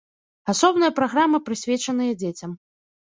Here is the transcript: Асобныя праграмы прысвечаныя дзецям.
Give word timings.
Асобныя 0.53 0.95
праграмы 0.99 1.43
прысвечаныя 1.49 2.17
дзецям. 2.23 2.59